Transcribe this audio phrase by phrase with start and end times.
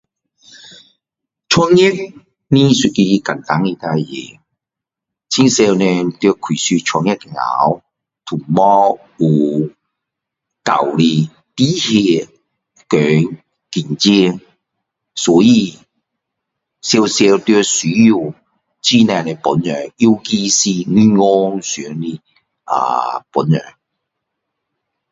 [1.47, 1.91] 创业
[2.47, 4.39] 不是一个简单的事情
[5.47, 7.83] 很多人在开始创业的时候
[8.25, 9.69] 都没有有
[10.63, 12.27] 够的经验
[12.89, 14.39] 和赚钱
[15.13, 15.77] 所以
[16.81, 22.19] 常常都需要很多人帮助尤其是银行上的
[22.63, 23.51] 啊帮助